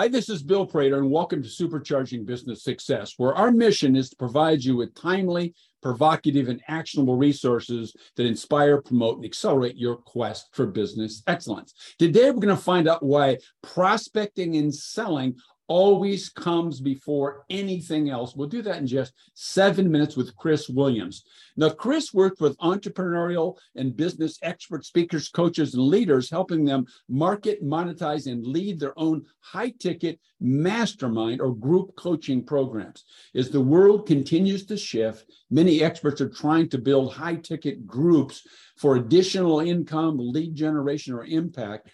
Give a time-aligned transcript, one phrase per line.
[0.00, 4.08] Hi, this is Bill Prater, and welcome to Supercharging Business Success, where our mission is
[4.08, 5.52] to provide you with timely,
[5.82, 11.74] provocative, and actionable resources that inspire, promote, and accelerate your quest for business excellence.
[11.98, 15.36] Today, we're going to find out why prospecting and selling
[15.70, 18.34] always comes before anything else.
[18.34, 21.22] We'll do that in just seven minutes with Chris Williams.
[21.56, 27.62] Now, Chris worked with entrepreneurial and business expert speakers, coaches, and leaders, helping them market,
[27.62, 33.04] monetize, and lead their own high ticket mastermind or group coaching programs.
[33.36, 38.42] As the world continues to shift, many experts are trying to build high ticket groups
[38.76, 41.90] for additional income, lead generation, or impact.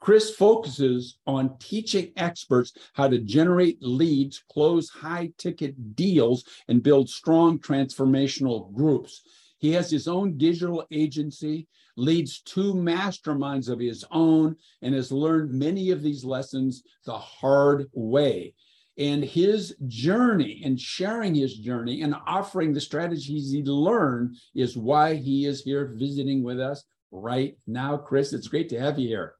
[0.00, 7.08] Chris focuses on teaching experts how to generate leads, close high ticket deals, and build
[7.08, 9.22] strong transformational groups.
[9.58, 11.66] He has his own digital agency,
[11.96, 17.90] leads two masterminds of his own, and has learned many of these lessons the hard
[17.92, 18.54] way.
[18.98, 25.14] And his journey and sharing his journey and offering the strategies he learned is why
[25.14, 27.96] he is here visiting with us right now.
[27.96, 29.34] Chris, it's great to have you here.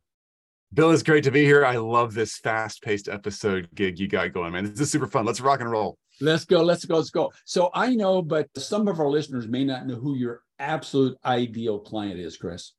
[0.74, 1.64] Bill, it's great to be here.
[1.64, 4.70] I love this fast paced episode gig you got going, man.
[4.70, 5.25] This is super fun.
[5.25, 5.97] Let's rock and roll.
[6.20, 6.62] Let's go.
[6.62, 6.97] Let's go.
[6.97, 7.33] Let's go.
[7.47, 11.78] So I know, but some of our listeners may not know who your absolute ideal
[11.78, 12.75] client is, Chris.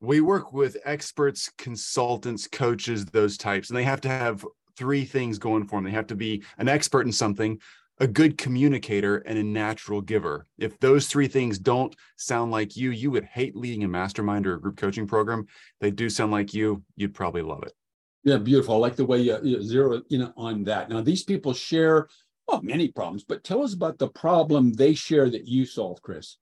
[0.00, 4.46] We work with experts, consultants, coaches, those types, and they have to have
[4.78, 5.84] three things going for them.
[5.84, 7.60] They have to be an expert in something,
[8.00, 10.46] a good communicator and a natural giver.
[10.58, 14.54] If those three things don't sound like you, you would hate leading a mastermind or
[14.54, 15.46] a group coaching program.
[15.80, 17.72] They do sound like you, you'd probably love it.
[18.24, 18.74] Yeah, beautiful.
[18.74, 20.88] I like the way you, you zero in on that.
[20.88, 22.08] Now, these people share
[22.48, 26.36] well, many problems, but tell us about the problem they share that you solve, Chris.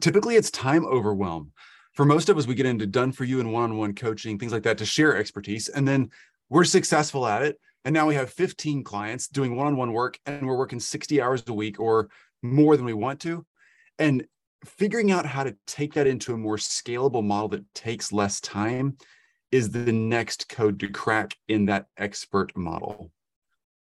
[0.00, 1.52] Typically, it's time overwhelm.
[1.94, 4.38] For most of us, we get into done for you and one on one coaching,
[4.38, 5.68] things like that to share expertise.
[5.68, 6.10] And then
[6.50, 10.18] we're successful at it and now we have 15 clients doing one on one work,
[10.26, 12.08] and we're working 60 hours a week or
[12.42, 13.46] more than we want to.
[14.00, 14.26] And
[14.64, 18.96] figuring out how to take that into a more scalable model that takes less time
[19.52, 23.12] is the next code to crack in that expert model.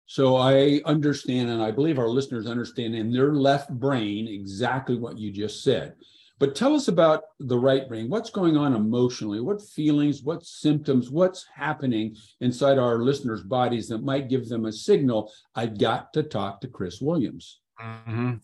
[0.06, 5.18] So I understand, and I believe our listeners understand in their left brain exactly what
[5.18, 5.96] you just said.
[6.38, 8.10] But tell us about the right brain.
[8.10, 9.40] What's going on emotionally?
[9.40, 14.72] What feelings, what symptoms, what's happening inside our listeners' bodies that might give them a
[14.72, 15.32] signal?
[15.56, 17.62] I've got to talk to Chris Williams.
[17.82, 18.36] Mm-hmm.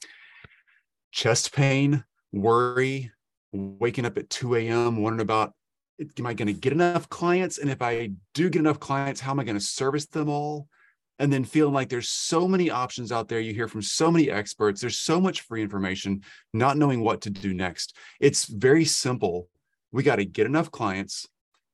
[1.12, 3.12] Chest pain, worry,
[3.52, 5.54] waking up at 2 a.m., wondering about
[6.18, 7.58] am I going to get enough clients?
[7.58, 10.68] And if I do get enough clients, how am I going to service them all?
[11.22, 13.40] And then feeling like there's so many options out there.
[13.40, 17.30] You hear from so many experts, there's so much free information, not knowing what to
[17.30, 17.96] do next.
[18.20, 19.48] It's very simple.
[19.92, 21.28] We got to get enough clients,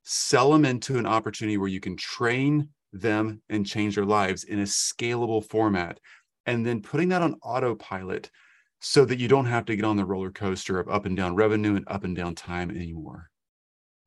[0.04, 4.60] sell them into an opportunity where you can train them and change their lives in
[4.60, 6.02] a scalable format,
[6.46, 8.30] and then putting that on autopilot
[8.82, 11.36] so that you don't have to get on the roller coaster of up and down
[11.36, 13.30] revenue and up and down time anymore.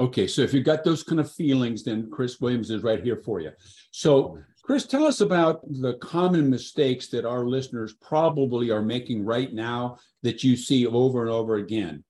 [0.00, 3.16] Okay, so if you've got those kind of feelings, then Chris Williams is right here
[3.16, 3.52] for you.
[3.90, 4.38] So
[4.70, 9.98] Chris, tell us about the common mistakes that our listeners probably are making right now
[10.22, 12.04] that you see over and over again.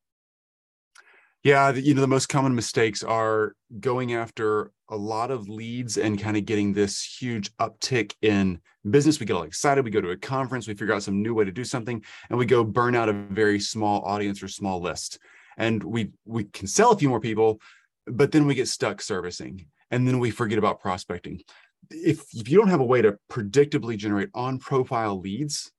[1.43, 6.20] Yeah, you know, the most common mistakes are going after a lot of leads and
[6.20, 8.60] kind of getting this huge uptick in
[8.91, 9.19] business.
[9.19, 9.82] We get all excited.
[9.82, 12.38] We go to a conference, we figure out some new way to do something, and
[12.38, 15.19] we go burn out a very small audience or small list.
[15.56, 17.59] And we we can sell a few more people,
[18.06, 21.43] but then we get stuck servicing and then we forget about prospecting
[21.91, 25.71] if, if you don't have a way to predictably generate on profile leads,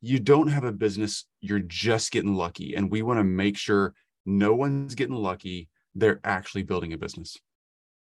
[0.00, 2.74] you don't have a business, you're just getting lucky.
[2.74, 3.94] And we want to make sure
[4.26, 5.68] no one's getting lucky.
[5.94, 7.36] They're actually building a business.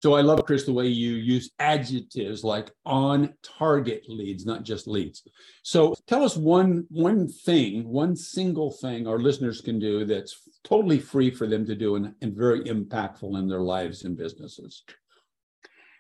[0.01, 4.85] So I love, Chris, the way you use adjectives like on target leads, not just
[4.85, 5.23] leads.
[5.61, 10.99] So tell us one, one thing, one single thing our listeners can do that's totally
[10.99, 14.83] free for them to do and, and very impactful in their lives and businesses.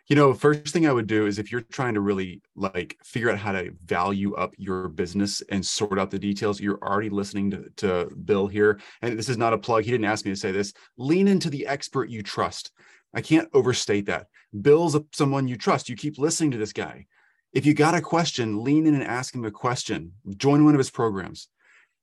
[0.09, 3.29] You know, first thing I would do is if you're trying to really like figure
[3.31, 7.51] out how to value up your business and sort out the details, you're already listening
[7.51, 8.81] to, to Bill here.
[9.01, 9.85] And this is not a plug.
[9.85, 10.73] He didn't ask me to say this.
[10.97, 12.71] Lean into the expert you trust.
[13.13, 14.27] I can't overstate that.
[14.61, 15.87] Bill's a, someone you trust.
[15.87, 17.05] You keep listening to this guy.
[17.53, 20.13] If you got a question, lean in and ask him a question.
[20.35, 21.47] Join one of his programs.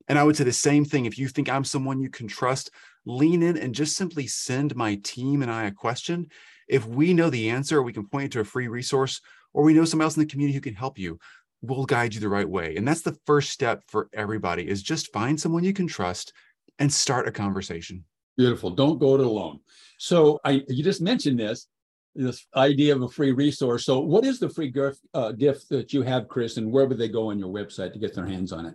[0.09, 1.05] And I would say the same thing.
[1.05, 2.71] If you think I'm someone you can trust,
[3.07, 6.29] lean in and just simply send my team and I a question
[6.71, 9.21] if we know the answer, we can point you to a free resource,
[9.53, 11.19] or we know someone else in the community who can help you.
[11.63, 12.77] We'll guide you the right way.
[12.77, 16.33] And that's the first step for everybody is just find someone you can trust
[16.79, 18.05] and start a conversation.
[18.37, 18.71] Beautiful.
[18.71, 19.59] Don't go it alone.
[19.99, 21.67] So I you just mentioned this.
[22.15, 23.85] this idea of a free resource.
[23.85, 26.99] So, what is the free gift, uh, gift that you have, Chris, and where would
[26.99, 28.75] they go on your website to get their hands on it?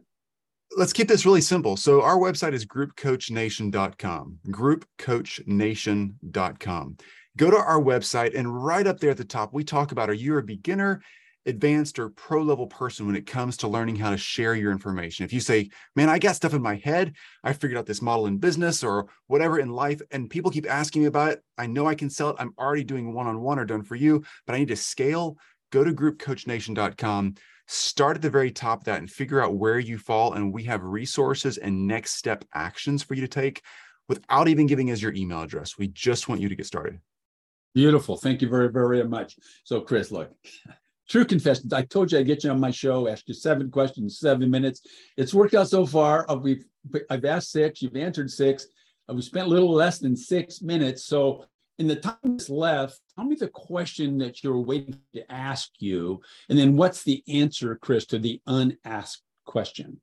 [0.77, 1.77] Let's keep this really simple.
[1.77, 4.39] So, our website is groupcoachnation.com.
[4.47, 6.97] Groupcoachnation.com.
[7.37, 10.13] Go to our website, and right up there at the top, we talk about are
[10.13, 11.01] you a beginner?
[11.45, 15.25] advanced or pro level person when it comes to learning how to share your information.
[15.25, 17.13] If you say, man, I got stuff in my head,
[17.43, 21.03] I figured out this model in business or whatever in life, and people keep asking
[21.03, 22.37] me about it, I know I can sell it.
[22.39, 25.37] I'm already doing one on one or done for you, but I need to scale.
[25.75, 27.35] Go to groupcoachnation.com.
[27.67, 30.31] Start at the very top of that and figure out where you fall.
[30.31, 33.61] And we have resources and next step actions for you to take
[34.07, 35.77] without even giving us your email address.
[35.77, 37.01] We just want you to get started.
[37.73, 38.15] Beautiful.
[38.15, 39.35] Thank you very, very much.
[39.65, 40.31] So, Chris, look,
[41.09, 41.73] True confessions.
[41.73, 44.81] I told you I'd get you on my show, ask you seven questions, seven minutes.
[45.17, 46.25] It's worked out so far.
[46.31, 46.63] Uh, we've
[47.09, 48.65] I've asked six, you've answered six.
[49.09, 51.05] Uh, we spent a little less than six minutes.
[51.05, 51.45] So
[51.77, 56.21] in the time that's left, tell me the question that you're waiting to ask you.
[56.49, 59.99] And then what's the answer, Chris, to the unasked question?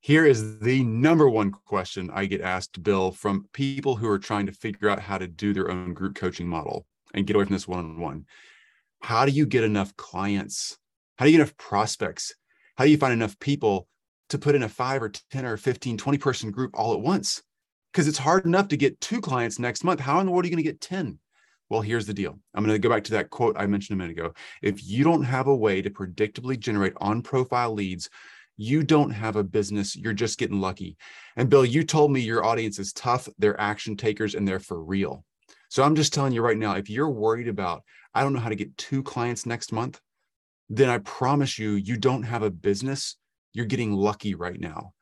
[0.00, 4.46] Here is the number one question I get asked, Bill, from people who are trying
[4.46, 7.54] to figure out how to do their own group coaching model and get away from
[7.54, 8.26] this one on one
[9.02, 10.78] how do you get enough clients?
[11.16, 12.34] How do you get enough prospects?
[12.76, 13.88] How do you find enough people
[14.30, 17.42] to put in a five or 10 or 15, 20 person group all at once?
[17.92, 20.00] Because it's hard enough to get two clients next month.
[20.00, 21.18] How in the world are you going to get 10?
[21.68, 22.38] Well, here's the deal.
[22.54, 24.34] I'm going to go back to that quote I mentioned a minute ago.
[24.62, 28.10] If you don't have a way to predictably generate on profile leads,
[28.56, 29.96] you don't have a business.
[29.96, 30.96] You're just getting lucky.
[31.36, 34.82] And Bill, you told me your audience is tough, they're action takers, and they're for
[34.82, 35.24] real.
[35.68, 37.82] So I'm just telling you right now if you're worried about
[38.14, 39.98] I don't know how to get two clients next month,
[40.68, 43.16] then I promise you, you don't have a business.
[43.54, 44.92] You're getting lucky right now.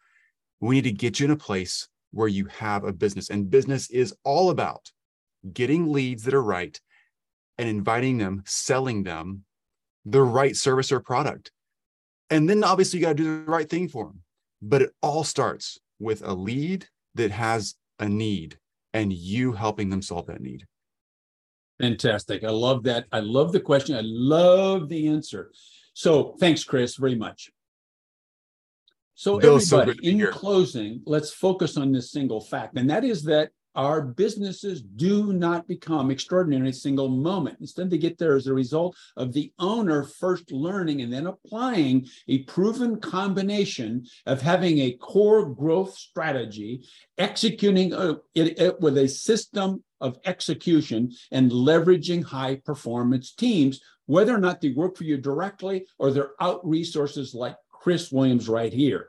[0.60, 3.30] We need to get you in a place where you have a business.
[3.30, 4.90] And business is all about
[5.52, 6.78] getting leads that are right
[7.58, 9.44] and inviting them, selling them
[10.04, 11.50] the right service or product.
[12.30, 14.22] And then obviously you got to do the right thing for them.
[14.62, 18.58] But it all starts with a lead that has a need
[18.92, 20.66] and you helping them solve that need.
[21.80, 22.44] Fantastic.
[22.44, 23.06] I love that.
[23.10, 23.96] I love the question.
[23.96, 25.50] I love the answer.
[25.94, 27.50] So thanks, Chris, very much.
[29.20, 33.22] So, everybody, so in your closing, let's focus on this single fact, and that is
[33.24, 37.58] that our businesses do not become extraordinary in a single moment.
[37.60, 42.06] Instead, they get there as a result of the owner first learning and then applying
[42.28, 46.82] a proven combination of having a core growth strategy,
[47.18, 54.34] executing uh, it, it with a system of execution, and leveraging high performance teams, whether
[54.34, 58.72] or not they work for you directly or they're out resources like Chris Williams right
[58.72, 59.08] here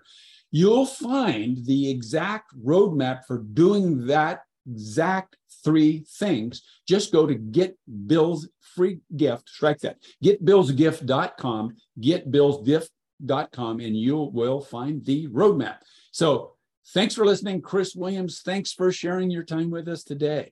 [0.51, 7.77] you'll find the exact roadmap for doing that exact three things, just go to get
[8.07, 15.77] Bill's free gift, strike that, getbillsgift.com, getbillsgift.com, and you will find the roadmap.
[16.12, 16.53] So
[16.94, 18.41] thanks for listening, Chris Williams.
[18.44, 20.51] Thanks for sharing your time with us today.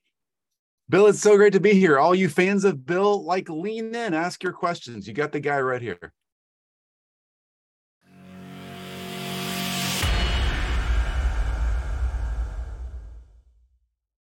[0.88, 2.00] Bill, it's so great to be here.
[2.00, 5.08] All you fans of Bill, like lean in, ask your questions.
[5.08, 6.14] You got the guy right here.